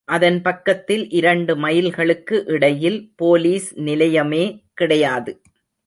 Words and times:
அதன் 0.07 0.41
பக்கத்தில் 0.41 1.09
இரண்டு 1.09 1.53
மைல்களுக்கு 1.55 2.37
இடையில் 2.45 2.99
போலிஸ் 3.21 3.69
நிலையமே 3.79 4.45
கிடையாது. 4.73 5.33